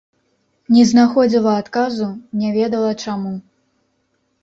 Не 0.75 0.85
знаходзіла 0.91 1.53
адказу, 1.65 2.09
не 2.43 2.57
ведала 2.59 2.91
чаму. 3.07 3.39